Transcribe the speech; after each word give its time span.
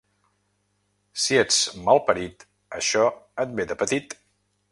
Si 1.23 1.37
ets 1.41 1.59
mal 1.89 2.01
parit, 2.09 2.47
això 2.81 3.05
et 3.47 3.55
ve 3.61 3.69
de 3.73 3.81
petit. 3.85 4.17